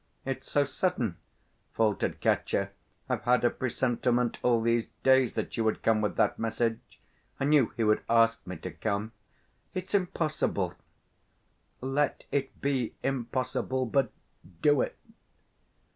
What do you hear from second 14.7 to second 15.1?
it.